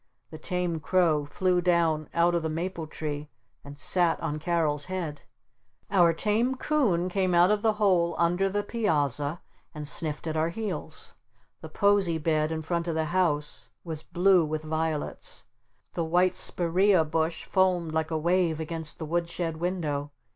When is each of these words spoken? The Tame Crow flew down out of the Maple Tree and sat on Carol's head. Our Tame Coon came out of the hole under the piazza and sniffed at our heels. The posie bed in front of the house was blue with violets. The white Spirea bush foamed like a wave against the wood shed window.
The 0.31 0.39
Tame 0.39 0.79
Crow 0.79 1.25
flew 1.25 1.61
down 1.61 2.09
out 2.11 2.33
of 2.33 2.41
the 2.41 2.49
Maple 2.49 2.87
Tree 2.87 3.29
and 3.63 3.77
sat 3.77 4.19
on 4.19 4.39
Carol's 4.39 4.85
head. 4.85 5.21
Our 5.91 6.11
Tame 6.11 6.55
Coon 6.55 7.07
came 7.07 7.35
out 7.35 7.51
of 7.51 7.61
the 7.61 7.73
hole 7.73 8.15
under 8.17 8.49
the 8.49 8.63
piazza 8.63 9.41
and 9.75 9.87
sniffed 9.87 10.25
at 10.25 10.35
our 10.35 10.49
heels. 10.49 11.13
The 11.61 11.69
posie 11.69 12.17
bed 12.17 12.51
in 12.51 12.63
front 12.63 12.87
of 12.87 12.95
the 12.95 13.05
house 13.13 13.69
was 13.83 14.01
blue 14.01 14.43
with 14.43 14.63
violets. 14.63 15.45
The 15.93 16.03
white 16.03 16.33
Spirea 16.33 17.03
bush 17.03 17.45
foamed 17.45 17.91
like 17.91 18.09
a 18.09 18.17
wave 18.17 18.59
against 18.59 18.97
the 18.97 19.05
wood 19.05 19.29
shed 19.29 19.57
window. 19.57 20.09